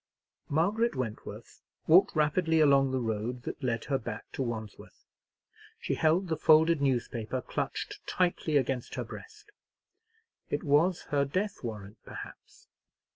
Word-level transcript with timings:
Margaret 0.49 0.95
Wentworth 0.95 1.61
walked 1.85 2.15
rapidly 2.15 2.59
along 2.59 2.89
the 2.89 2.97
road 2.99 3.43
that 3.43 3.61
led 3.61 3.85
her 3.85 3.99
back 3.99 4.31
to 4.31 4.41
Wandsworth. 4.41 5.05
She 5.79 5.93
held 5.93 6.27
the 6.27 6.37
folded 6.37 6.81
newspaper 6.81 7.39
clutched 7.39 7.99
tightly 8.07 8.57
against 8.57 8.95
her 8.95 9.03
breast. 9.03 9.51
It 10.49 10.63
was 10.63 11.03
her 11.11 11.23
death 11.23 11.63
warrant, 11.63 11.99
perhaps. 12.03 12.67